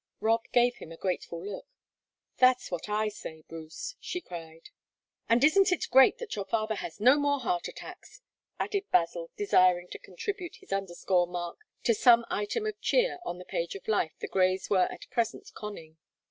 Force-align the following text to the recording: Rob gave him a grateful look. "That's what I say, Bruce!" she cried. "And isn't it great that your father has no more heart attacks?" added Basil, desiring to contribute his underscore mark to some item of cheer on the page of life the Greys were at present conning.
Rob 0.19 0.41
gave 0.51 0.77
him 0.77 0.91
a 0.91 0.97
grateful 0.97 1.45
look. 1.45 1.67
"That's 2.37 2.71
what 2.71 2.89
I 2.89 3.07
say, 3.07 3.43
Bruce!" 3.47 3.95
she 3.99 4.19
cried. 4.19 4.71
"And 5.29 5.43
isn't 5.43 5.71
it 5.71 5.85
great 5.91 6.17
that 6.17 6.35
your 6.35 6.45
father 6.45 6.73
has 6.73 6.99
no 6.99 7.19
more 7.19 7.39
heart 7.39 7.67
attacks?" 7.67 8.23
added 8.59 8.89
Basil, 8.89 9.29
desiring 9.37 9.89
to 9.89 9.99
contribute 9.99 10.55
his 10.55 10.73
underscore 10.73 11.27
mark 11.27 11.59
to 11.83 11.93
some 11.93 12.25
item 12.31 12.65
of 12.65 12.81
cheer 12.81 13.19
on 13.27 13.37
the 13.37 13.45
page 13.45 13.75
of 13.75 13.87
life 13.87 14.13
the 14.17 14.27
Greys 14.27 14.71
were 14.71 14.87
at 14.89 15.07
present 15.11 15.51
conning. 15.53 15.99